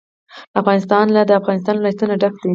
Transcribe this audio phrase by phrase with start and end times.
[0.61, 2.49] افغانستان له د افغانستان ولايتونه ډک دی.